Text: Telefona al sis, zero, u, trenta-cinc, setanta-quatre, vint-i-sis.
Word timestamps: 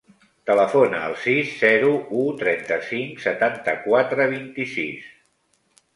Telefona 0.49 1.01
al 1.09 1.13
sis, 1.25 1.51
zero, 1.59 1.91
u, 2.21 2.25
trenta-cinc, 2.41 3.23
setanta-quatre, 3.27 4.31
vint-i-sis. 4.37 5.09